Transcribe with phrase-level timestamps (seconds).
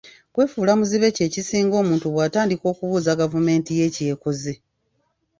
[0.33, 4.53] Kwefuula muzibe kyekisinga omuntu bwatandika okubuuza gavumenti ye ky'ekoze.